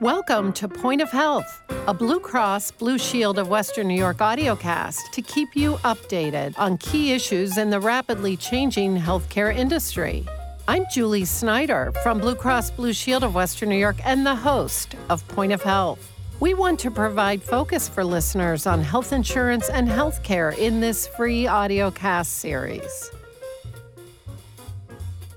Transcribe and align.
Welcome 0.00 0.54
to 0.54 0.66
Point 0.66 1.02
of 1.02 1.10
Health, 1.10 1.62
a 1.86 1.92
Blue 1.92 2.20
Cross 2.20 2.70
Blue 2.70 2.96
Shield 2.96 3.38
of 3.38 3.48
Western 3.48 3.86
New 3.86 3.98
York 3.98 4.16
audiocast 4.16 5.10
to 5.12 5.20
keep 5.20 5.54
you 5.54 5.74
updated 5.84 6.54
on 6.56 6.78
key 6.78 7.12
issues 7.12 7.58
in 7.58 7.68
the 7.68 7.80
rapidly 7.80 8.34
changing 8.34 8.96
healthcare 8.96 9.54
industry. 9.54 10.24
I'm 10.66 10.86
Julie 10.90 11.26
Snyder 11.26 11.92
from 12.02 12.18
Blue 12.18 12.34
Cross 12.34 12.70
Blue 12.70 12.94
Shield 12.94 13.24
of 13.24 13.34
Western 13.34 13.68
New 13.68 13.76
York 13.76 13.96
and 14.02 14.24
the 14.24 14.34
host 14.34 14.94
of 15.10 15.28
Point 15.28 15.52
of 15.52 15.62
Health. 15.62 16.10
We 16.40 16.54
want 16.54 16.80
to 16.80 16.90
provide 16.90 17.42
focus 17.42 17.86
for 17.86 18.02
listeners 18.02 18.66
on 18.66 18.82
health 18.82 19.12
insurance 19.12 19.68
and 19.68 19.86
healthcare 19.86 20.56
in 20.56 20.80
this 20.80 21.08
free 21.08 21.44
audiocast 21.44 22.24
series. 22.24 23.10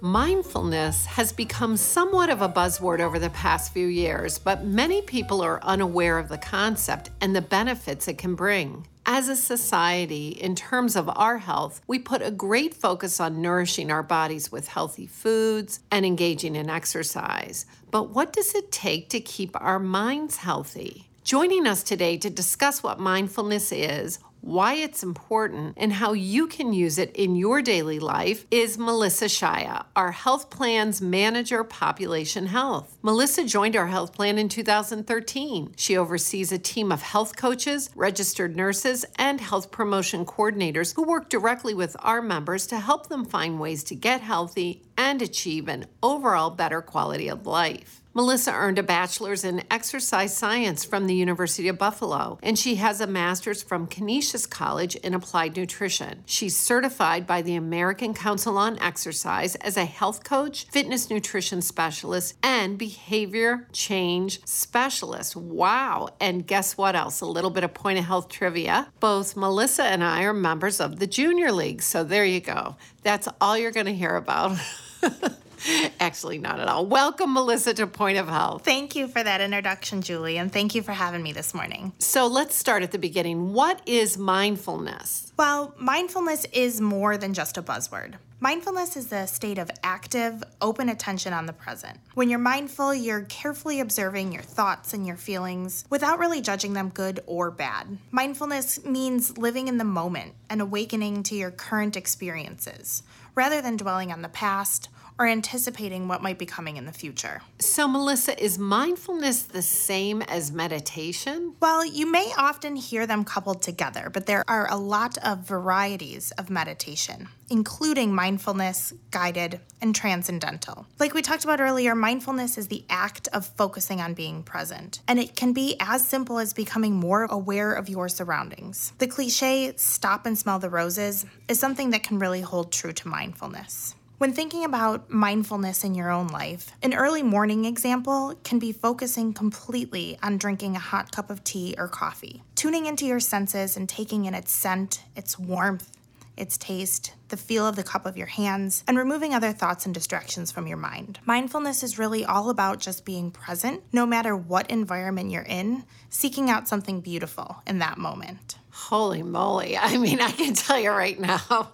Mindfulness 0.03 1.05
has 1.05 1.31
become 1.31 1.77
somewhat 1.77 2.29
of 2.29 2.41
a 2.41 2.49
buzzword 2.49 2.99
over 2.99 3.19
the 3.19 3.29
past 3.29 3.71
few 3.71 3.87
years, 3.87 4.37
but 4.37 4.65
many 4.65 5.01
people 5.01 5.39
are 5.39 5.63
unaware 5.63 6.19
of 6.19 6.27
the 6.27 6.37
concept 6.37 7.09
and 7.21 7.33
the 7.33 7.41
benefits 7.41 8.09
it 8.09 8.17
can 8.17 8.35
bring. 8.35 8.85
As 9.05 9.29
a 9.29 9.35
society, 9.37 10.27
in 10.27 10.55
terms 10.55 10.97
of 10.97 11.09
our 11.15 11.37
health, 11.37 11.79
we 11.87 11.99
put 11.99 12.21
a 12.21 12.31
great 12.31 12.73
focus 12.73 13.21
on 13.21 13.41
nourishing 13.41 13.91
our 13.91 14.03
bodies 14.03 14.51
with 14.51 14.67
healthy 14.67 15.07
foods 15.07 15.79
and 15.89 16.05
engaging 16.05 16.57
in 16.57 16.69
exercise. 16.69 17.65
But 17.89 18.09
what 18.09 18.33
does 18.33 18.53
it 18.55 18.73
take 18.73 19.07
to 19.11 19.21
keep 19.21 19.55
our 19.55 19.79
minds 19.79 20.35
healthy? 20.35 21.07
Joining 21.23 21.65
us 21.65 21.81
today 21.81 22.17
to 22.17 22.29
discuss 22.29 22.83
what 22.83 22.99
mindfulness 22.99 23.71
is, 23.71 24.19
why 24.43 24.73
it's 24.73 25.03
important, 25.03 25.73
and 25.77 25.93
how 25.93 26.11
you 26.11 26.47
can 26.47 26.73
use 26.73 26.97
it 26.97 27.15
in 27.15 27.33
your 27.33 27.61
daily 27.61 27.97
life 27.97 28.45
is 28.51 28.77
Melissa 28.77 29.25
Shiah, 29.25 29.85
our 29.95 30.11
health 30.11 30.49
plan's 30.49 31.01
manager, 31.01 31.63
population 31.63 32.47
health. 32.47 32.97
Melissa 33.01 33.45
joined 33.45 33.77
our 33.77 33.87
health 33.87 34.13
plan 34.13 34.37
in 34.37 34.49
2013. 34.49 35.75
She 35.77 35.95
oversees 35.95 36.51
a 36.51 36.59
team 36.59 36.91
of 36.91 37.01
health 37.01 37.37
coaches, 37.37 37.89
registered 37.95 38.57
nurses, 38.57 39.05
and 39.15 39.39
health 39.39 39.71
promotion 39.71 40.25
coordinators 40.25 40.93
who 40.93 41.03
work 41.03 41.29
directly 41.29 41.73
with 41.73 41.95
our 41.99 42.21
members 42.21 42.67
to 42.67 42.79
help 42.79 43.07
them 43.07 43.23
find 43.23 43.61
ways 43.61 43.81
to 43.85 43.95
get 43.95 44.19
healthy 44.19 44.81
and 44.97 45.21
achieve 45.21 45.69
an 45.69 45.85
overall 46.03 46.49
better 46.49 46.81
quality 46.81 47.29
of 47.29 47.47
life. 47.47 48.02
Melissa 48.15 48.53
earned 48.53 48.77
a 48.77 48.83
bachelor's 48.83 49.43
in 49.43 49.63
exercise 49.71 50.37
science 50.37 50.85
from 50.85 51.07
the 51.07 51.15
University 51.15 51.67
of 51.67 51.79
Buffalo, 51.79 52.37
and 52.43 52.59
she 52.59 52.75
has 52.75 53.01
a 53.01 53.07
master's 53.07 53.63
from 53.63 53.87
Canisius 53.87 54.45
College 54.45 54.95
in 54.97 55.15
applied 55.15 55.57
nutrition. 55.57 56.23
She's 56.27 56.55
certified 56.55 57.25
by 57.25 57.41
the 57.41 57.55
American 57.55 58.13
Council 58.13 58.55
on 58.59 58.77
Exercise 58.77 59.55
as 59.55 59.77
a 59.77 59.85
health 59.85 60.23
coach, 60.23 60.67
fitness 60.69 61.09
nutrition 61.09 61.63
specialist, 61.63 62.35
and 62.43 62.77
behavior 62.77 63.67
change 63.71 64.45
specialist. 64.45 65.35
Wow. 65.35 66.09
And 66.21 66.45
guess 66.45 66.77
what 66.77 66.95
else? 66.95 67.19
A 67.21 67.25
little 67.25 67.49
bit 67.49 67.63
of 67.63 67.73
point 67.73 67.97
of 67.97 68.05
health 68.05 68.29
trivia. 68.29 68.89
Both 68.99 69.35
Melissa 69.35 69.85
and 69.85 70.03
I 70.03 70.21
are 70.21 70.33
members 70.33 70.79
of 70.79 70.99
the 70.99 71.07
Junior 71.07 71.51
League. 71.51 71.81
So 71.81 72.03
there 72.03 72.25
you 72.25 72.41
go. 72.41 72.75
That's 73.01 73.27
all 73.41 73.57
you're 73.57 73.71
going 73.71 73.87
to 73.87 73.95
hear 73.95 74.15
about. 74.15 74.59
Actually, 75.99 76.37
not 76.37 76.59
at 76.59 76.67
all. 76.67 76.85
Welcome, 76.85 77.33
Melissa, 77.33 77.73
to 77.75 77.87
Point 77.87 78.17
of 78.17 78.27
Health. 78.27 78.63
Thank 78.65 78.95
you 78.95 79.07
for 79.07 79.23
that 79.23 79.41
introduction, 79.41 80.01
Julie, 80.01 80.37
and 80.37 80.51
thank 80.51 80.75
you 80.75 80.81
for 80.81 80.91
having 80.91 81.23
me 81.23 81.31
this 81.31 81.53
morning. 81.53 81.93
So 81.99 82.27
let's 82.27 82.55
start 82.55 82.83
at 82.83 82.91
the 82.91 82.99
beginning. 82.99 83.53
What 83.53 83.81
is 83.85 84.17
mindfulness? 84.17 85.31
Well, 85.37 85.73
mindfulness 85.77 86.45
is 86.53 86.81
more 86.81 87.17
than 87.17 87.33
just 87.33 87.57
a 87.57 87.61
buzzword. 87.61 88.15
Mindfulness 88.39 88.97
is 88.97 89.07
the 89.07 89.25
state 89.25 89.57
of 89.57 89.71
active, 89.83 90.43
open 90.61 90.89
attention 90.89 91.31
on 91.31 91.45
the 91.45 91.53
present. 91.53 91.97
When 92.13 92.29
you're 92.29 92.39
mindful, 92.39 92.93
you're 92.93 93.21
carefully 93.21 93.79
observing 93.79 94.33
your 94.33 94.41
thoughts 94.41 94.93
and 94.93 95.07
your 95.07 95.15
feelings 95.15 95.85
without 95.89 96.19
really 96.19 96.41
judging 96.41 96.73
them 96.73 96.89
good 96.89 97.21
or 97.25 97.51
bad. 97.51 97.97
Mindfulness 98.11 98.83
means 98.83 99.37
living 99.37 99.69
in 99.69 99.77
the 99.77 99.85
moment 99.85 100.33
and 100.49 100.59
awakening 100.59 101.23
to 101.23 101.35
your 101.35 101.51
current 101.51 101.95
experiences 101.95 103.03
rather 103.33 103.61
than 103.61 103.77
dwelling 103.77 104.11
on 104.11 104.21
the 104.21 104.29
past 104.29 104.89
or 105.19 105.27
anticipating 105.27 106.07
what 106.07 106.21
might 106.21 106.37
be 106.37 106.45
coming 106.45 106.77
in 106.77 106.85
the 106.85 106.91
future. 106.91 107.41
So, 107.59 107.87
Melissa, 107.87 108.41
is 108.41 108.57
mindfulness 108.57 109.43
the 109.43 109.61
same 109.61 110.21
as 110.23 110.51
meditation? 110.51 111.55
Well, 111.59 111.85
you 111.85 112.11
may 112.11 112.31
often 112.37 112.75
hear 112.75 113.05
them 113.05 113.23
coupled 113.23 113.61
together, 113.61 114.09
but 114.11 114.25
there 114.25 114.43
are 114.47 114.67
a 114.69 114.77
lot 114.77 115.17
of 115.19 115.39
varieties 115.39 116.31
of 116.31 116.49
meditation, 116.49 117.29
including 117.49 118.13
mindfulness, 118.13 118.93
guided, 119.11 119.59
and 119.81 119.95
transcendental. 119.95 120.85
Like 120.99 121.13
we 121.13 121.21
talked 121.21 121.43
about 121.43 121.61
earlier, 121.61 121.95
mindfulness 121.95 122.57
is 122.57 122.67
the 122.67 122.83
act 122.89 123.27
of 123.33 123.45
focusing 123.45 124.01
on 124.01 124.13
being 124.13 124.43
present, 124.43 125.01
and 125.07 125.19
it 125.19 125.35
can 125.35 125.53
be 125.53 125.75
as 125.79 126.05
simple 126.05 126.39
as 126.39 126.53
becoming 126.53 126.93
more 126.93 127.25
aware 127.25 127.73
of 127.73 127.89
your 127.89 128.09
surroundings. 128.09 128.93
The 128.97 129.07
cliche, 129.07 129.73
stop 129.75 130.25
and 130.25 130.37
smell 130.37 130.59
the 130.59 130.69
roses, 130.69 131.25
is 131.47 131.59
something 131.59 131.91
that 131.91 132.03
can 132.03 132.19
really 132.19 132.41
hold 132.41 132.71
true 132.71 132.93
to 132.93 133.07
mindfulness. 133.07 133.95
When 134.23 134.31
thinking 134.31 134.63
about 134.63 135.09
mindfulness 135.09 135.83
in 135.83 135.95
your 135.95 136.09
own 136.09 136.27
life, 136.27 136.71
an 136.81 136.93
early 136.93 137.23
morning 137.23 137.65
example 137.65 138.35
can 138.45 138.57
be 138.57 138.71
focusing 138.71 139.33
completely 139.33 140.17
on 140.23 140.37
drinking 140.37 140.77
a 140.77 140.79
hot 140.79 141.11
cup 141.11 141.29
of 141.29 141.43
tea 141.43 141.75
or 141.77 141.89
coffee, 141.89 142.41
tuning 142.55 142.85
into 142.85 143.05
your 143.05 143.19
senses 143.19 143.75
and 143.75 143.89
taking 143.89 144.23
in 144.23 144.33
its 144.33 144.53
scent, 144.53 145.03
its 145.17 145.37
warmth, 145.37 145.91
its 146.37 146.57
taste, 146.57 147.11
the 147.27 147.35
feel 147.35 147.67
of 147.67 147.75
the 147.75 147.83
cup 147.83 148.05
of 148.05 148.15
your 148.15 148.27
hands, 148.27 148.85
and 148.87 148.97
removing 148.97 149.33
other 149.33 149.51
thoughts 149.51 149.85
and 149.85 149.93
distractions 149.93 150.53
from 150.53 150.67
your 150.67 150.77
mind. 150.77 151.19
Mindfulness 151.25 151.83
is 151.83 151.99
really 151.99 152.23
all 152.23 152.49
about 152.49 152.79
just 152.79 153.03
being 153.03 153.29
present, 153.29 153.83
no 153.91 154.05
matter 154.05 154.37
what 154.37 154.71
environment 154.71 155.31
you're 155.31 155.41
in, 155.41 155.83
seeking 156.09 156.49
out 156.49 156.69
something 156.69 157.01
beautiful 157.01 157.61
in 157.67 157.79
that 157.79 157.97
moment. 157.97 158.55
Holy 158.71 159.21
moly. 159.21 159.77
I 159.81 159.97
mean, 159.97 160.21
I 160.21 160.31
can 160.31 160.53
tell 160.53 160.79
you 160.79 160.91
right 160.91 161.19
now, 161.19 161.73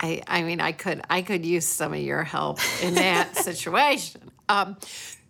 I, 0.00 0.22
I 0.26 0.42
mean, 0.42 0.60
I 0.60 0.72
could 0.72 1.02
I 1.10 1.22
could 1.22 1.44
use 1.44 1.66
some 1.66 1.92
of 1.92 2.00
your 2.00 2.22
help 2.22 2.60
in 2.82 2.94
that 2.94 3.36
situation. 3.44 4.30
Um, 4.48 4.76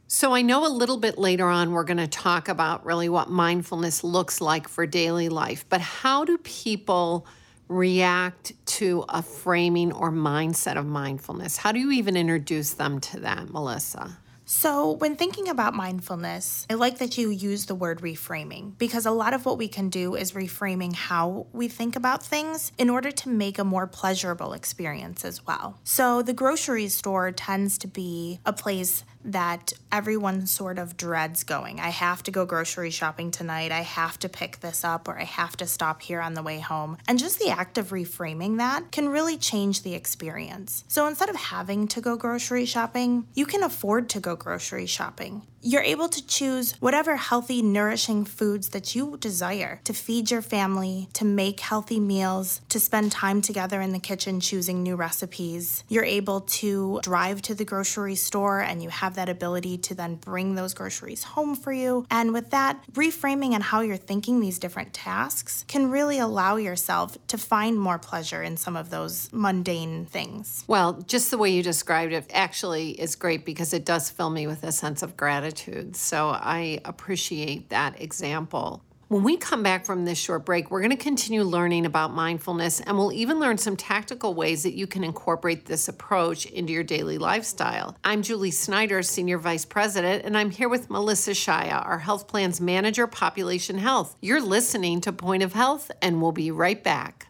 so 0.07 0.35
I 0.35 0.43
know 0.43 0.67
a 0.67 0.73
little 0.73 0.97
bit 0.97 1.19
later 1.19 1.47
on 1.47 1.73
we're 1.73 1.85
going 1.85 1.99
to 1.99 2.07
talk 2.07 2.49
about 2.49 2.87
really 2.87 3.09
what 3.11 3.29
mindfulness 3.29 4.03
looks 4.03 4.41
like 4.41 4.67
for 4.67 4.87
daily 4.87 5.29
life, 5.29 5.67
but 5.69 5.83
how 5.83 6.25
do 6.25 6.39
people 6.39 7.27
react 7.69 8.53
to 8.65 9.05
a 9.11 9.23
framing 9.23 9.93
or 9.93 10.11
mindset 10.11 10.77
of 10.77 10.87
mindfulness? 10.87 11.59
How 11.59 11.73
do 11.73 11.79
you 11.79 11.93
even 11.93 12.17
introduce 12.17 12.73
them 12.73 13.01
to 13.01 13.21
that, 13.21 13.51
Melissa? 13.51 14.19
So, 14.51 14.93
when 14.93 15.15
thinking 15.15 15.51
about 15.51 15.75
mindfulness, 15.75 16.67
I 16.71 16.75
like 16.75 16.97
that 17.01 17.19
you 17.19 17.29
use 17.29 17.67
the 17.67 17.75
word 17.75 18.01
reframing 18.01 18.79
because 18.79 19.05
a 19.05 19.11
lot 19.11 19.35
of 19.35 19.45
what 19.45 19.59
we 19.59 19.69
can 19.69 19.91
do 19.91 20.15
is 20.15 20.33
reframing 20.33 20.95
how 20.95 21.49
we 21.53 21.69
think 21.69 21.97
about 21.97 22.25
things 22.25 22.73
in 22.79 22.89
order 22.89 23.11
to 23.11 23.29
make 23.29 23.59
a 23.59 23.65
more 23.65 23.87
pleasurable 23.87 24.55
experience 24.55 25.23
as 25.23 25.47
well. 25.47 25.79
So, 25.85 26.23
the 26.23 26.33
grocery 26.33 26.89
store 26.89 27.31
tends 27.31 27.77
to 27.77 27.87
be 27.87 28.41
a 28.47 28.55
place 28.55 29.05
that 29.25 29.73
everyone 29.93 30.47
sort 30.47 30.79
of 30.79 30.97
dreads 30.97 31.45
going. 31.45 31.81
I 31.81 31.91
have 31.91 32.23
to 32.25 32.31
go 32.31 32.47
grocery 32.47 32.91
shopping 32.91 33.31
tonight. 33.31 33.73
I 33.73 33.83
have 33.83 34.19
to 34.21 34.29
pick 34.29 34.61
this 34.61 34.85
up 34.85 35.09
or 35.09 35.19
I 35.19 35.25
have 35.25 35.57
to 35.59 35.67
stop 35.67 36.03
here 36.03 36.21
on 36.21 36.35
the 36.35 36.43
way 36.43 36.61
home. 36.61 36.97
And 37.07 37.19
just 37.19 37.39
the 37.39 37.51
act 37.51 37.79
of 37.79 37.91
reframing 37.91 38.57
that 38.59 38.91
can 38.91 39.09
really 39.09 39.37
change 39.37 39.83
the 39.83 39.95
experience. 39.95 40.85
So 40.89 41.07
instead 41.07 41.29
of 41.29 41.37
having 41.37 41.89
to 41.89 42.01
go 42.01 42.17
grocery 42.17 42.65
shopping, 42.65 43.27
you 43.35 43.45
can 43.45 43.63
afford 43.63 44.09
to 44.11 44.21
go 44.21 44.37
grocery 44.39 44.87
shopping. 44.87 45.43
You're 45.61 45.83
able 45.83 46.09
to 46.09 46.25
choose 46.25 46.73
whatever 46.81 47.17
healthy, 47.17 47.63
nourishing 47.63 48.25
foods 48.25 48.69
that 48.69 48.95
you 48.95 49.17
desire 49.19 49.81
to 49.85 49.93
feed 49.93 50.31
your 50.31 50.41
family, 50.41 51.09
to 51.15 51.25
make 51.25 51.59
healthy 51.59 51.99
meals, 51.99 52.61
to 52.69 52.79
spend 52.79 53.11
time 53.11 53.43
together 53.43 53.81
in 53.81 53.93
the 53.93 53.99
kitchen 53.99 54.39
choosing 54.39 54.83
new 54.85 54.95
recipes. 54.95 55.83
You're 55.89 56.05
able 56.05 56.43
to 56.43 57.01
drive 57.03 57.43
to 57.43 57.55
the 57.55 57.65
grocery 57.65 58.15
store 58.15 58.61
and 58.61 58.83
you 58.83 58.89
have 58.89 59.17
that 59.17 59.29
ability 59.29 59.79
to 59.79 59.95
then 59.97 60.15
bring 60.15 60.55
those 60.55 60.75
groceries 60.75 61.25
home 61.25 61.57
for 61.57 61.73
you. 61.73 62.07
And 62.09 62.33
with 62.33 62.51
that, 62.51 62.81
reframing 62.93 63.53
and 63.53 63.63
how 63.63 63.81
you're 63.81 63.97
thinking 63.97 64.41
these 64.41 64.61
different 64.61 64.95
tasks 64.95 65.65
can 65.67 65.91
really 65.91 66.21
allow 66.21 66.57
yourself 66.57 67.19
to 67.27 67.37
find 67.37 67.79
more 67.79 67.99
pleasure 67.99 68.43
in 68.45 68.57
some 68.57 68.77
of 68.77 68.91
those 68.91 69.29
mundane 69.33 70.07
things. 70.07 70.65
Well, 70.69 71.03
just 71.07 71.33
the 71.33 71.39
way 71.39 71.51
you 71.51 71.65
described 71.65 72.13
it 72.13 72.31
actually 72.33 72.91
is 72.91 73.17
great 73.17 73.45
because 73.45 73.73
it 73.73 73.85
does 73.85 74.09
fill 74.09 74.28
me 74.31 74.47
with 74.47 74.63
a 74.65 74.73
sense 74.73 75.03
of 75.03 75.17
gratitude 75.17 75.29
gratitude. 75.39 75.97
So 75.97 76.29
I 76.29 76.81
appreciate 76.85 77.71
that 77.71 78.01
example. 78.01 78.83
When 79.09 79.23
we 79.23 79.39
come 79.39 79.63
back 79.63 79.87
from 79.87 80.05
this 80.05 80.19
short 80.19 80.45
break, 80.45 80.71
we're 80.71 80.81
going 80.81 80.91
to 80.91 80.97
continue 80.97 81.43
learning 81.43 81.87
about 81.87 82.13
mindfulness 82.13 82.81
and 82.81 82.99
we'll 82.99 83.13
even 83.13 83.41
learn 83.41 83.57
some 83.57 83.75
tactical 83.75 84.35
ways 84.35 84.65
that 84.65 84.75
you 84.75 84.87
can 84.87 85.05
incorporate 85.05 85.65
this 85.65 85.89
approach 85.89 86.45
into 86.45 86.75
your 86.75 86.83
daily 86.83 87.17
lifestyle. 87.17 87.97
I'm 88.05 88.23
Julie 88.23 88.51
Snyder, 88.51 89.03
Senior 89.03 89.39
Vice 89.39 89.65
President, 89.65 90.27
and 90.27 90.37
I'm 90.37 90.51
here 90.51 90.69
with 90.69 90.91
Melissa 90.91 91.31
Shiah, 91.31 91.87
our 91.87 91.99
Health 91.99 92.29
Plans 92.29 92.61
Manager, 92.61 93.07
Population 93.07 93.79
Health. 93.79 94.15
You're 94.21 94.43
listening 94.43 95.01
to 95.03 95.13
Point 95.13 95.43
of 95.43 95.55
Health, 95.55 95.91
and 96.03 96.21
we'll 96.21 96.33
be 96.33 96.51
right 96.51 96.83
back. 96.83 97.29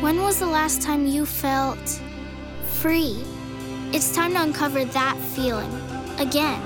When 0.00 0.20
was 0.20 0.38
the 0.38 0.46
last 0.46 0.82
time 0.82 1.06
you 1.06 1.26
felt 1.26 2.00
free? 2.68 3.24
It's 3.94 4.14
time 4.14 4.32
to 4.32 4.42
uncover 4.42 4.86
that 4.86 5.18
feeling 5.34 5.70
again. 6.18 6.60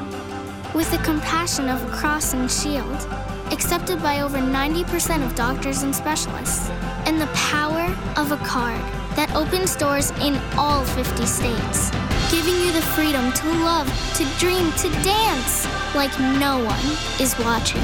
with 0.74 0.90
the 0.90 0.98
compassion 0.98 1.68
of 1.68 1.82
a 1.82 1.96
cross 1.96 2.34
and 2.34 2.50
shield, 2.50 3.08
accepted 3.50 4.02
by 4.02 4.20
over 4.20 4.36
90% 4.38 5.24
of 5.24 5.34
doctors 5.34 5.82
and 5.82 5.94
specialists, 5.94 6.68
and 7.06 7.18
the 7.18 7.26
power 7.28 7.84
of 8.16 8.30
a 8.30 8.36
card 8.44 8.80
that 9.16 9.34
opens 9.34 9.74
doors 9.74 10.10
in 10.20 10.36
all 10.58 10.84
50 10.84 11.24
states, 11.24 11.90
giving 12.30 12.54
you 12.54 12.72
the 12.72 12.82
freedom 12.94 13.32
to 13.32 13.46
love, 13.64 13.88
to 14.16 14.24
dream, 14.38 14.70
to 14.72 14.90
dance 15.02 15.66
like 15.94 16.12
no 16.20 16.62
one 16.62 16.86
is 17.18 17.34
watching. 17.38 17.82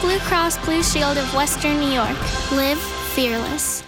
Blue 0.00 0.18
Cross 0.20 0.64
Blue 0.64 0.82
Shield 0.82 1.18
of 1.18 1.34
Western 1.34 1.78
New 1.78 1.92
York. 1.92 2.16
Live 2.52 2.80
fearless. 3.14 3.84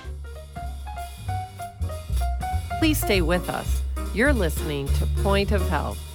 Please 2.78 3.00
stay 3.00 3.22
with 3.22 3.48
us. 3.48 3.81
You're 4.14 4.34
listening 4.34 4.88
to 4.88 5.06
Point 5.22 5.52
of 5.52 5.66
Health. 5.70 6.11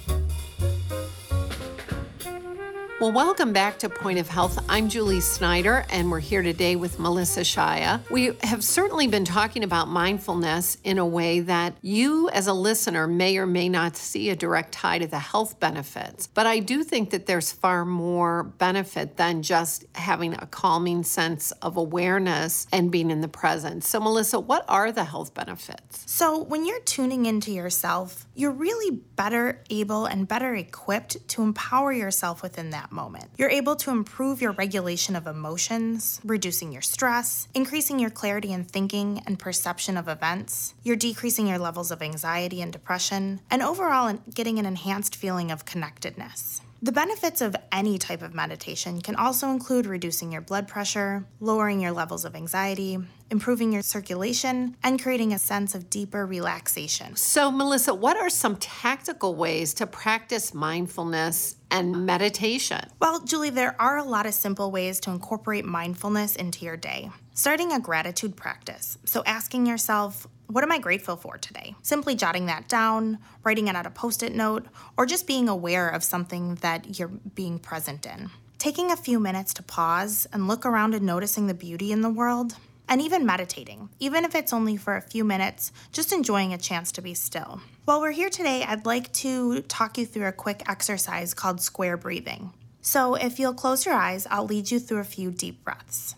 Well, 3.00 3.12
welcome 3.12 3.52
back 3.52 3.78
to 3.78 3.88
Point 3.88 4.18
of 4.18 4.28
Health. 4.28 4.58
I'm 4.68 4.88
Julie 4.88 5.20
Snyder, 5.20 5.86
and 5.88 6.10
we're 6.10 6.18
here 6.18 6.42
today 6.42 6.74
with 6.74 6.98
Melissa 6.98 7.42
Shiah. 7.42 8.00
We 8.10 8.32
have 8.42 8.64
certainly 8.64 9.06
been 9.06 9.24
talking 9.24 9.62
about 9.62 9.86
mindfulness 9.86 10.78
in 10.82 10.98
a 10.98 11.06
way 11.06 11.38
that 11.38 11.76
you, 11.80 12.28
as 12.30 12.48
a 12.48 12.52
listener, 12.52 13.06
may 13.06 13.38
or 13.38 13.46
may 13.46 13.68
not 13.68 13.96
see 13.96 14.30
a 14.30 14.36
direct 14.36 14.72
tie 14.72 14.98
to 14.98 15.06
the 15.06 15.20
health 15.20 15.60
benefits. 15.60 16.26
But 16.26 16.48
I 16.48 16.58
do 16.58 16.82
think 16.82 17.10
that 17.10 17.26
there's 17.26 17.52
far 17.52 17.84
more 17.84 18.42
benefit 18.42 19.16
than 19.16 19.44
just 19.44 19.84
having 19.94 20.34
a 20.34 20.46
calming 20.46 21.04
sense 21.04 21.52
of 21.62 21.76
awareness 21.76 22.66
and 22.72 22.90
being 22.90 23.12
in 23.12 23.20
the 23.20 23.28
present. 23.28 23.84
So, 23.84 24.00
Melissa, 24.00 24.40
what 24.40 24.64
are 24.66 24.90
the 24.90 25.04
health 25.04 25.34
benefits? 25.34 26.02
So, 26.10 26.42
when 26.42 26.66
you're 26.66 26.80
tuning 26.80 27.26
into 27.26 27.52
yourself, 27.52 28.26
you're 28.34 28.50
really 28.50 28.90
better 29.14 29.62
able 29.70 30.06
and 30.06 30.26
better 30.26 30.56
equipped 30.56 31.28
to 31.28 31.42
empower 31.42 31.92
yourself 31.92 32.42
within 32.42 32.70
that 32.70 32.87
moment. 32.90 33.26
You're 33.36 33.50
able 33.50 33.76
to 33.76 33.90
improve 33.90 34.40
your 34.40 34.52
regulation 34.52 35.16
of 35.16 35.26
emotions, 35.26 36.20
reducing 36.24 36.72
your 36.72 36.82
stress, 36.82 37.48
increasing 37.54 37.98
your 37.98 38.10
clarity 38.10 38.52
in 38.52 38.64
thinking 38.64 39.22
and 39.26 39.38
perception 39.38 39.96
of 39.96 40.08
events. 40.08 40.74
You're 40.82 40.96
decreasing 40.96 41.46
your 41.46 41.58
levels 41.58 41.90
of 41.90 42.02
anxiety 42.02 42.62
and 42.62 42.72
depression, 42.72 43.40
and 43.50 43.62
overall 43.62 44.18
getting 44.34 44.58
an 44.58 44.66
enhanced 44.66 45.16
feeling 45.16 45.50
of 45.50 45.64
connectedness. 45.64 46.62
The 46.80 46.92
benefits 46.92 47.40
of 47.40 47.56
any 47.72 47.98
type 47.98 48.22
of 48.22 48.34
meditation 48.34 49.00
can 49.00 49.16
also 49.16 49.50
include 49.50 49.84
reducing 49.84 50.30
your 50.30 50.42
blood 50.42 50.68
pressure, 50.68 51.26
lowering 51.40 51.80
your 51.80 51.90
levels 51.90 52.24
of 52.24 52.36
anxiety, 52.36 52.98
improving 53.30 53.72
your 53.72 53.82
circulation, 53.82 54.76
and 54.84 55.02
creating 55.02 55.32
a 55.32 55.40
sense 55.40 55.74
of 55.74 55.90
deeper 55.90 56.24
relaxation. 56.24 57.16
So, 57.16 57.50
Melissa, 57.50 57.94
what 57.94 58.16
are 58.16 58.30
some 58.30 58.56
tactical 58.56 59.34
ways 59.34 59.74
to 59.74 59.88
practice 59.88 60.54
mindfulness 60.54 61.56
and 61.70 62.06
meditation? 62.06 62.80
Well, 63.00 63.20
Julie, 63.20 63.50
there 63.50 63.80
are 63.80 63.98
a 63.98 64.04
lot 64.04 64.26
of 64.26 64.34
simple 64.34 64.70
ways 64.70 65.00
to 65.00 65.10
incorporate 65.10 65.64
mindfulness 65.64 66.36
into 66.36 66.64
your 66.64 66.76
day. 66.76 67.10
Starting 67.34 67.72
a 67.72 67.80
gratitude 67.80 68.36
practice. 68.36 68.98
So, 69.04 69.22
asking 69.24 69.66
yourself, 69.66 70.26
what 70.48 70.64
am 70.64 70.72
I 70.72 70.78
grateful 70.78 71.16
for 71.16 71.36
today? 71.36 71.74
Simply 71.82 72.14
jotting 72.14 72.46
that 72.46 72.68
down, 72.68 73.18
writing 73.44 73.68
it 73.68 73.76
on 73.76 73.86
a 73.86 73.90
post 73.90 74.22
it 74.22 74.34
note, 74.34 74.66
or 74.96 75.04
just 75.04 75.26
being 75.26 75.48
aware 75.48 75.88
of 75.88 76.02
something 76.02 76.56
that 76.56 76.98
you're 76.98 77.08
being 77.08 77.58
present 77.58 78.06
in. 78.06 78.30
Taking 78.58 78.90
a 78.90 78.96
few 78.96 79.20
minutes 79.20 79.54
to 79.54 79.62
pause 79.62 80.26
and 80.32 80.48
look 80.48 80.66
around 80.66 80.94
and 80.94 81.06
noticing 81.06 81.46
the 81.46 81.54
beauty 81.54 81.92
in 81.92 82.00
the 82.00 82.10
world, 82.10 82.56
and 82.88 83.02
even 83.02 83.26
meditating, 83.26 83.90
even 84.00 84.24
if 84.24 84.34
it's 84.34 84.52
only 84.52 84.76
for 84.76 84.96
a 84.96 85.02
few 85.02 85.24
minutes, 85.24 85.72
just 85.92 86.12
enjoying 86.12 86.52
a 86.52 86.58
chance 86.58 86.90
to 86.92 87.02
be 87.02 87.14
still. 87.14 87.60
While 87.84 88.00
we're 88.00 88.12
here 88.12 88.30
today, 88.30 88.64
I'd 88.64 88.86
like 88.86 89.12
to 89.14 89.62
talk 89.62 89.98
you 89.98 90.06
through 90.06 90.26
a 90.26 90.32
quick 90.32 90.62
exercise 90.68 91.34
called 91.34 91.60
square 91.60 91.96
breathing. 91.96 92.52
So, 92.80 93.14
if 93.14 93.38
you'll 93.38 93.54
close 93.54 93.84
your 93.84 93.94
eyes, 93.94 94.26
I'll 94.30 94.46
lead 94.46 94.70
you 94.70 94.78
through 94.78 95.00
a 95.00 95.04
few 95.04 95.30
deep 95.30 95.64
breaths. 95.64 96.14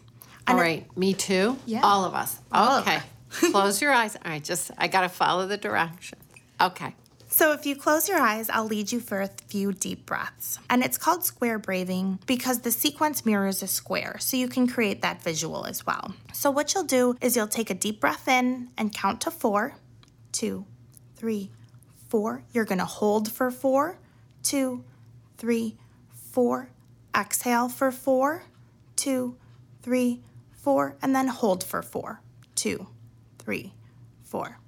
All 0.47 0.57
right, 0.57 0.97
me 0.97 1.15
too? 1.15 1.57
Yeah. 1.67 1.81
All 1.83 2.05
of 2.05 2.15
us. 2.15 2.39
All 2.53 2.79
of 2.79 2.87
okay. 2.87 3.01
Close 3.31 3.81
your 3.81 3.93
eyes. 3.93 4.17
All 4.17 4.31
right, 4.31 4.43
just, 4.43 4.71
I 4.77 4.89
got 4.89 5.03
to 5.03 5.09
follow 5.09 5.47
the 5.47 5.57
direction. 5.57 6.19
Okay. 6.61 6.95
So, 7.33 7.53
if 7.53 7.65
you 7.65 7.77
close 7.77 8.09
your 8.09 8.19
eyes, 8.19 8.51
I'll 8.51 8.67
lead 8.67 8.91
you 8.91 8.99
for 8.99 9.21
a 9.21 9.31
few 9.47 9.73
deep 9.73 10.05
breaths. 10.05 10.59
And 10.69 10.83
it's 10.83 10.99
called 10.99 11.25
square 11.25 11.61
breathing 11.61 12.19
because 12.27 12.61
the 12.61 12.73
sequence 12.73 13.25
mirrors 13.25 13.63
a 13.63 13.69
square, 13.69 14.17
so 14.19 14.37
you 14.37 14.49
can 14.49 14.67
create 14.67 15.01
that 15.03 15.23
visual 15.23 15.65
as 15.65 15.87
well. 15.87 16.13
So, 16.33 16.51
what 16.51 16.75
you'll 16.75 16.85
do 16.85 17.17
is 17.21 17.37
you'll 17.37 17.47
take 17.47 17.71
a 17.71 17.75
deep 17.75 18.01
breath 18.01 18.27
in 18.27 18.71
and 18.77 18.93
count 18.93 19.21
to 19.23 19.31
four, 19.31 19.77
two, 20.33 20.67
three, 21.15 21.51
four. 22.09 22.43
You're 22.53 22.65
gonna 22.65 22.85
hold 22.85 23.31
for 23.31 23.53
four, 23.53 23.99
two, 24.43 24.85
three, 25.39 25.77
four. 26.33 26.69
Exhale 27.17 27.69
for 27.69 27.93
four, 27.93 28.43
two, 28.97 29.37
three, 29.83 30.21
four, 30.53 30.97
and 31.01 31.15
then 31.15 31.29
hold 31.29 31.65
for 31.65 31.83
four, 31.83 32.21
two, 32.55 32.89
three, 33.39 33.73
four. 34.25 34.60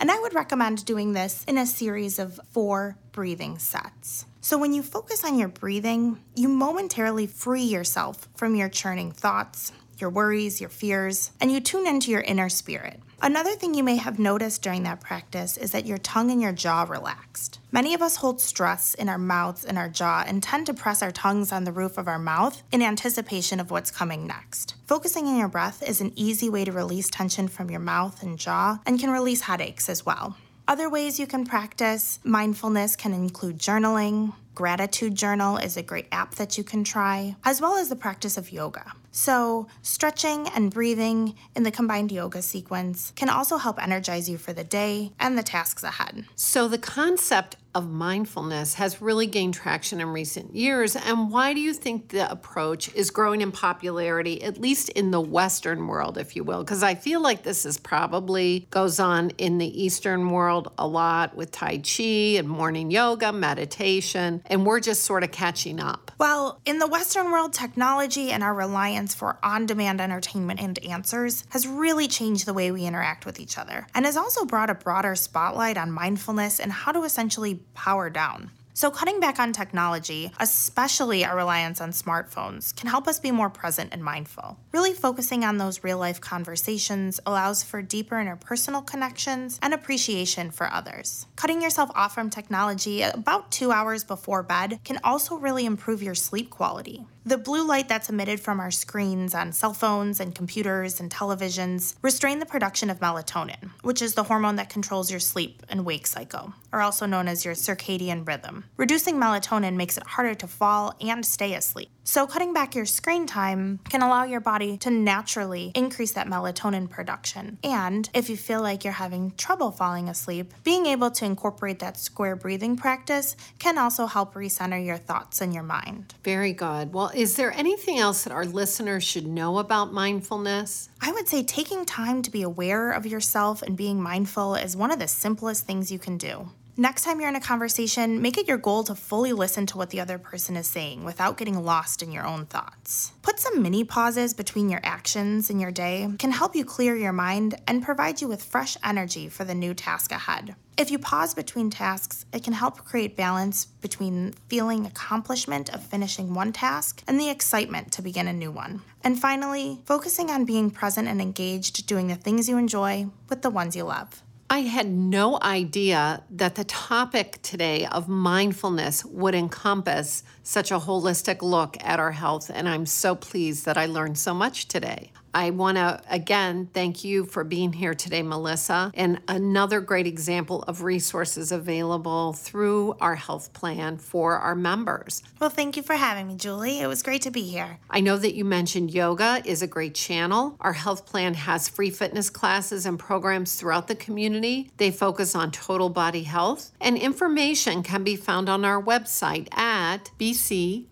And 0.00 0.10
I 0.10 0.18
would 0.18 0.32
recommend 0.32 0.86
doing 0.86 1.12
this 1.12 1.44
in 1.44 1.58
a 1.58 1.66
series 1.66 2.18
of 2.18 2.40
four 2.52 2.96
breathing 3.12 3.58
sets. 3.58 4.24
So, 4.40 4.56
when 4.56 4.72
you 4.72 4.82
focus 4.82 5.22
on 5.24 5.38
your 5.38 5.48
breathing, 5.48 6.18
you 6.34 6.48
momentarily 6.48 7.26
free 7.26 7.64
yourself 7.64 8.26
from 8.34 8.56
your 8.56 8.70
churning 8.70 9.12
thoughts, 9.12 9.72
your 10.00 10.10
worries, 10.10 10.60
your 10.60 10.70
fears, 10.70 11.30
and 11.40 11.52
you 11.52 11.60
tune 11.60 11.86
into 11.86 12.10
your 12.10 12.22
inner 12.22 12.48
spirit. 12.48 13.00
Another 13.22 13.54
thing 13.54 13.74
you 13.74 13.84
may 13.84 13.96
have 13.96 14.18
noticed 14.18 14.62
during 14.62 14.82
that 14.84 15.02
practice 15.02 15.58
is 15.58 15.72
that 15.72 15.84
your 15.84 15.98
tongue 15.98 16.30
and 16.30 16.40
your 16.40 16.52
jaw 16.52 16.86
relaxed. 16.88 17.58
Many 17.70 17.92
of 17.92 18.00
us 18.00 18.16
hold 18.16 18.40
stress 18.40 18.94
in 18.94 19.10
our 19.10 19.18
mouths 19.18 19.64
and 19.64 19.76
our 19.76 19.90
jaw 19.90 20.24
and 20.26 20.42
tend 20.42 20.64
to 20.66 20.74
press 20.74 21.02
our 21.02 21.10
tongues 21.10 21.52
on 21.52 21.64
the 21.64 21.72
roof 21.72 21.98
of 21.98 22.08
our 22.08 22.18
mouth 22.18 22.62
in 22.72 22.80
anticipation 22.80 23.60
of 23.60 23.70
what's 23.70 23.90
coming 23.90 24.26
next. 24.26 24.74
Focusing 24.86 25.26
on 25.26 25.36
your 25.36 25.48
breath 25.48 25.82
is 25.86 26.00
an 26.00 26.12
easy 26.16 26.48
way 26.48 26.64
to 26.64 26.72
release 26.72 27.10
tension 27.10 27.46
from 27.46 27.70
your 27.70 27.80
mouth 27.80 28.22
and 28.22 28.38
jaw 28.38 28.80
and 28.86 28.98
can 28.98 29.10
release 29.10 29.42
headaches 29.42 29.90
as 29.90 30.06
well. 30.06 30.36
Other 30.66 30.88
ways 30.88 31.18
you 31.18 31.26
can 31.26 31.44
practice 31.44 32.20
mindfulness 32.24 32.96
can 32.96 33.12
include 33.12 33.58
journaling. 33.58 34.32
Gratitude 34.54 35.14
Journal 35.14 35.56
is 35.56 35.76
a 35.76 35.82
great 35.82 36.06
app 36.12 36.36
that 36.36 36.56
you 36.56 36.64
can 36.64 36.84
try, 36.84 37.34
as 37.44 37.60
well 37.60 37.76
as 37.76 37.88
the 37.88 37.96
practice 37.96 38.36
of 38.36 38.52
yoga. 38.52 38.92
So, 39.12 39.66
stretching 39.82 40.48
and 40.48 40.72
breathing 40.72 41.34
in 41.56 41.64
the 41.64 41.70
combined 41.70 42.12
yoga 42.12 42.42
sequence 42.42 43.12
can 43.16 43.28
also 43.28 43.56
help 43.58 43.82
energize 43.82 44.28
you 44.28 44.38
for 44.38 44.52
the 44.52 44.64
day 44.64 45.12
and 45.18 45.36
the 45.36 45.42
tasks 45.42 45.82
ahead. 45.82 46.26
So, 46.36 46.68
the 46.68 46.78
concept 46.78 47.56
of 47.74 47.90
mindfulness 47.90 48.74
has 48.74 49.00
really 49.00 49.26
gained 49.26 49.54
traction 49.54 50.00
in 50.00 50.08
recent 50.08 50.54
years. 50.54 50.96
And 50.96 51.30
why 51.30 51.54
do 51.54 51.60
you 51.60 51.72
think 51.72 52.08
the 52.08 52.30
approach 52.30 52.92
is 52.94 53.10
growing 53.10 53.40
in 53.40 53.52
popularity, 53.52 54.42
at 54.42 54.58
least 54.58 54.88
in 54.90 55.10
the 55.10 55.20
Western 55.20 55.86
world, 55.86 56.18
if 56.18 56.34
you 56.34 56.42
will? 56.42 56.64
Because 56.64 56.82
I 56.82 56.94
feel 56.94 57.20
like 57.20 57.42
this 57.42 57.64
is 57.64 57.78
probably 57.78 58.66
goes 58.70 58.98
on 58.98 59.30
in 59.30 59.58
the 59.58 59.82
Eastern 59.82 60.30
world 60.30 60.72
a 60.78 60.86
lot 60.86 61.36
with 61.36 61.52
Tai 61.52 61.78
Chi 61.78 62.38
and 62.38 62.48
morning 62.48 62.90
yoga, 62.90 63.32
meditation, 63.32 64.42
and 64.46 64.66
we're 64.66 64.80
just 64.80 65.04
sort 65.04 65.22
of 65.22 65.30
catching 65.30 65.80
up. 65.80 66.10
Well, 66.18 66.60
in 66.64 66.78
the 66.78 66.86
Western 66.86 67.30
world, 67.30 67.52
technology 67.52 68.30
and 68.30 68.42
our 68.42 68.54
reliance 68.54 69.14
for 69.14 69.38
on 69.42 69.66
demand 69.66 70.00
entertainment 70.00 70.60
and 70.60 70.78
answers 70.84 71.44
has 71.50 71.66
really 71.66 72.08
changed 72.08 72.46
the 72.46 72.54
way 72.54 72.72
we 72.72 72.84
interact 72.84 73.26
with 73.26 73.38
each 73.38 73.56
other 73.56 73.86
and 73.94 74.04
has 74.04 74.16
also 74.16 74.44
brought 74.44 74.70
a 74.70 74.74
broader 74.74 75.14
spotlight 75.14 75.78
on 75.78 75.90
mindfulness 75.90 76.58
and 76.58 76.72
how 76.72 76.92
to 76.92 77.04
essentially 77.04 77.59
power 77.74 78.10
down. 78.10 78.50
So, 78.80 78.90
cutting 78.90 79.20
back 79.20 79.38
on 79.38 79.52
technology, 79.52 80.32
especially 80.40 81.22
our 81.22 81.36
reliance 81.36 81.82
on 81.82 81.90
smartphones, 81.90 82.74
can 82.74 82.88
help 82.88 83.06
us 83.08 83.18
be 83.18 83.30
more 83.30 83.50
present 83.50 83.92
and 83.92 84.02
mindful. 84.02 84.56
Really 84.72 84.94
focusing 84.94 85.44
on 85.44 85.58
those 85.58 85.84
real 85.84 85.98
life 85.98 86.18
conversations 86.18 87.20
allows 87.26 87.62
for 87.62 87.82
deeper 87.82 88.16
interpersonal 88.16 88.86
connections 88.86 89.58
and 89.60 89.74
appreciation 89.74 90.50
for 90.50 90.72
others. 90.72 91.26
Cutting 91.36 91.60
yourself 91.60 91.90
off 91.94 92.14
from 92.14 92.30
technology 92.30 93.02
about 93.02 93.50
two 93.50 93.70
hours 93.70 94.02
before 94.02 94.42
bed 94.42 94.80
can 94.82 94.98
also 95.04 95.34
really 95.34 95.66
improve 95.66 96.02
your 96.02 96.14
sleep 96.14 96.48
quality. 96.48 97.04
The 97.26 97.36
blue 97.36 97.66
light 97.66 97.86
that's 97.86 98.08
emitted 98.08 98.40
from 98.40 98.60
our 98.60 98.70
screens 98.70 99.34
on 99.34 99.52
cell 99.52 99.74
phones 99.74 100.20
and 100.20 100.34
computers 100.34 101.00
and 101.00 101.10
televisions 101.10 101.94
restrain 102.00 102.38
the 102.38 102.46
production 102.46 102.88
of 102.88 102.98
melatonin, 103.00 103.72
which 103.82 104.00
is 104.00 104.14
the 104.14 104.22
hormone 104.22 104.56
that 104.56 104.70
controls 104.70 105.10
your 105.10 105.20
sleep 105.20 105.62
and 105.68 105.84
wake 105.84 106.06
cycle, 106.06 106.54
or 106.72 106.80
also 106.80 107.04
known 107.04 107.28
as 107.28 107.44
your 107.44 107.52
circadian 107.52 108.26
rhythm. 108.26 108.64
Reducing 108.78 109.16
melatonin 109.16 109.76
makes 109.76 109.98
it 109.98 110.06
harder 110.06 110.34
to 110.34 110.46
fall 110.46 110.94
and 110.98 111.26
stay 111.26 111.52
asleep. 111.52 111.90
So, 112.10 112.26
cutting 112.26 112.52
back 112.52 112.74
your 112.74 112.86
screen 112.86 113.24
time 113.24 113.78
can 113.88 114.02
allow 114.02 114.24
your 114.24 114.40
body 114.40 114.76
to 114.78 114.90
naturally 114.90 115.70
increase 115.76 116.10
that 116.14 116.26
melatonin 116.26 116.90
production. 116.90 117.58
And 117.62 118.10
if 118.12 118.28
you 118.28 118.36
feel 118.36 118.62
like 118.62 118.82
you're 118.82 118.94
having 118.94 119.30
trouble 119.36 119.70
falling 119.70 120.08
asleep, 120.08 120.52
being 120.64 120.86
able 120.86 121.12
to 121.12 121.24
incorporate 121.24 121.78
that 121.78 121.96
square 121.96 122.34
breathing 122.34 122.76
practice 122.76 123.36
can 123.60 123.78
also 123.78 124.06
help 124.06 124.34
recenter 124.34 124.84
your 124.84 124.96
thoughts 124.96 125.40
and 125.40 125.54
your 125.54 125.62
mind. 125.62 126.16
Very 126.24 126.52
good. 126.52 126.92
Well, 126.92 127.12
is 127.14 127.36
there 127.36 127.52
anything 127.52 128.00
else 128.00 128.24
that 128.24 128.32
our 128.32 128.44
listeners 128.44 129.04
should 129.04 129.28
know 129.28 129.58
about 129.58 129.92
mindfulness? 129.92 130.88
I 131.00 131.12
would 131.12 131.28
say 131.28 131.44
taking 131.44 131.84
time 131.84 132.22
to 132.22 132.30
be 132.32 132.42
aware 132.42 132.90
of 132.90 133.06
yourself 133.06 133.62
and 133.62 133.76
being 133.76 134.02
mindful 134.02 134.56
is 134.56 134.76
one 134.76 134.90
of 134.90 134.98
the 134.98 135.06
simplest 135.06 135.64
things 135.64 135.92
you 135.92 136.00
can 136.00 136.18
do. 136.18 136.48
Next 136.80 137.04
time 137.04 137.20
you're 137.20 137.28
in 137.28 137.36
a 137.36 137.40
conversation, 137.40 138.22
make 138.22 138.38
it 138.38 138.48
your 138.48 138.56
goal 138.56 138.84
to 138.84 138.94
fully 138.94 139.34
listen 139.34 139.66
to 139.66 139.76
what 139.76 139.90
the 139.90 140.00
other 140.00 140.16
person 140.16 140.56
is 140.56 140.66
saying 140.66 141.04
without 141.04 141.36
getting 141.36 141.62
lost 141.62 142.02
in 142.02 142.10
your 142.10 142.24
own 142.24 142.46
thoughts. 142.46 143.12
Put 143.20 143.38
some 143.38 143.60
mini 143.60 143.84
pauses 143.84 144.32
between 144.32 144.70
your 144.70 144.80
actions 144.82 145.50
in 145.50 145.60
your 145.60 145.72
day 145.72 146.08
can 146.18 146.30
help 146.30 146.56
you 146.56 146.64
clear 146.64 146.96
your 146.96 147.12
mind 147.12 147.60
and 147.68 147.82
provide 147.82 148.22
you 148.22 148.28
with 148.28 148.42
fresh 148.42 148.78
energy 148.82 149.28
for 149.28 149.44
the 149.44 149.54
new 149.54 149.74
task 149.74 150.10
ahead. 150.10 150.54
If 150.78 150.90
you 150.90 150.98
pause 150.98 151.34
between 151.34 151.68
tasks, 151.68 152.24
it 152.32 152.44
can 152.44 152.54
help 152.54 152.82
create 152.86 153.14
balance 153.14 153.66
between 153.66 154.32
feeling 154.48 154.86
accomplishment 154.86 155.68
of 155.68 155.84
finishing 155.84 156.32
one 156.32 156.54
task 156.54 157.02
and 157.06 157.20
the 157.20 157.28
excitement 157.28 157.92
to 157.92 158.00
begin 158.00 158.26
a 158.26 158.32
new 158.32 158.50
one. 158.50 158.80
And 159.04 159.20
finally, 159.20 159.82
focusing 159.84 160.30
on 160.30 160.46
being 160.46 160.70
present 160.70 161.08
and 161.08 161.20
engaged 161.20 161.86
doing 161.86 162.06
the 162.06 162.14
things 162.14 162.48
you 162.48 162.56
enjoy 162.56 163.08
with 163.28 163.42
the 163.42 163.50
ones 163.50 163.76
you 163.76 163.84
love. 163.84 164.22
I 164.52 164.62
had 164.62 164.88
no 164.88 165.38
idea 165.40 166.24
that 166.28 166.56
the 166.56 166.64
topic 166.64 167.38
today 167.40 167.86
of 167.86 168.08
mindfulness 168.08 169.04
would 169.04 169.32
encompass 169.32 170.24
such 170.42 170.72
a 170.72 170.80
holistic 170.80 171.40
look 171.40 171.76
at 171.84 172.00
our 172.00 172.10
health, 172.10 172.50
and 172.52 172.68
I'm 172.68 172.84
so 172.84 173.14
pleased 173.14 173.64
that 173.66 173.78
I 173.78 173.86
learned 173.86 174.18
so 174.18 174.34
much 174.34 174.66
today. 174.66 175.12
I 175.32 175.50
want 175.50 175.76
to 175.76 176.00
again 176.08 176.68
thank 176.72 177.04
you 177.04 177.24
for 177.24 177.44
being 177.44 177.72
here 177.72 177.94
today, 177.94 178.22
Melissa, 178.22 178.90
and 178.94 179.20
another 179.28 179.80
great 179.80 180.06
example 180.06 180.62
of 180.64 180.82
resources 180.82 181.52
available 181.52 182.32
through 182.32 182.96
our 183.00 183.14
health 183.14 183.52
plan 183.52 183.98
for 183.98 184.36
our 184.36 184.54
members. 184.54 185.22
Well, 185.38 185.50
thank 185.50 185.76
you 185.76 185.82
for 185.82 185.94
having 185.94 186.26
me, 186.28 186.36
Julie. 186.36 186.80
It 186.80 186.86
was 186.86 187.02
great 187.02 187.22
to 187.22 187.30
be 187.30 187.42
here. 187.42 187.78
I 187.88 188.00
know 188.00 188.16
that 188.16 188.34
you 188.34 188.44
mentioned 188.44 188.90
yoga 188.92 189.42
is 189.44 189.62
a 189.62 189.66
great 189.66 189.94
channel. 189.94 190.56
Our 190.60 190.72
health 190.72 191.06
plan 191.06 191.34
has 191.34 191.68
free 191.68 191.90
fitness 191.90 192.30
classes 192.30 192.86
and 192.86 192.98
programs 192.98 193.54
throughout 193.54 193.86
the 193.88 193.94
community. 193.94 194.70
They 194.78 194.90
focus 194.90 195.34
on 195.34 195.50
total 195.52 195.90
body 195.90 196.24
health, 196.24 196.72
and 196.80 196.96
information 196.96 197.82
can 197.82 198.04
be 198.04 198.16
found 198.16 198.48
on 198.48 198.64
our 198.64 198.82
website 198.82 199.54
at 199.56 200.10
bcbswny.com 200.18 200.90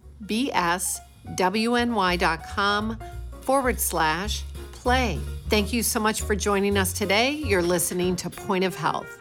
forward 3.49 3.81
slash 3.81 4.45
play. 4.73 5.19
Thank 5.49 5.73
you 5.73 5.83
so 5.83 5.99
much 5.99 6.21
for 6.21 6.37
joining 6.37 6.77
us 6.77 6.93
today. 6.93 7.31
You're 7.31 7.63
listening 7.63 8.15
to 8.17 8.29
Point 8.29 8.63
of 8.63 8.77
Health. 8.77 9.19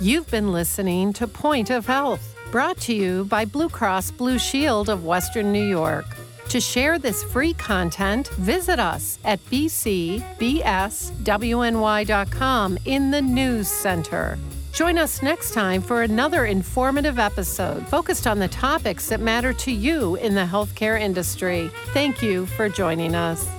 You've 0.00 0.30
been 0.30 0.52
listening 0.52 1.12
to 1.14 1.26
Point 1.26 1.70
of 1.70 1.84
Health, 1.84 2.36
brought 2.52 2.78
to 2.82 2.94
you 2.94 3.24
by 3.24 3.46
Blue 3.46 3.68
Cross 3.68 4.12
Blue 4.12 4.38
Shield 4.38 4.88
of 4.88 5.04
Western 5.04 5.50
New 5.50 5.68
York. 5.68 6.06
To 6.50 6.60
share 6.60 7.00
this 7.00 7.24
free 7.24 7.54
content, 7.54 8.28
visit 8.38 8.78
us 8.78 9.18
at 9.24 9.44
bcbswny.com 9.46 10.28
in 12.84 13.10
the 13.10 13.22
News 13.22 13.66
Center. 13.66 14.38
Join 14.76 14.98
us 14.98 15.22
next 15.22 15.54
time 15.54 15.80
for 15.80 16.02
another 16.02 16.44
informative 16.44 17.18
episode 17.18 17.88
focused 17.88 18.26
on 18.26 18.38
the 18.38 18.48
topics 18.48 19.08
that 19.08 19.20
matter 19.20 19.54
to 19.54 19.72
you 19.72 20.16
in 20.16 20.34
the 20.34 20.42
healthcare 20.44 21.00
industry. 21.00 21.70
Thank 21.94 22.22
you 22.22 22.44
for 22.44 22.68
joining 22.68 23.14
us. 23.14 23.55